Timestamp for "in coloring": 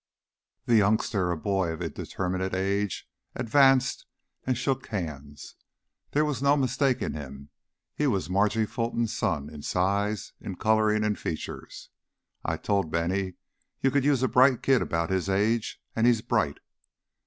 10.41-11.03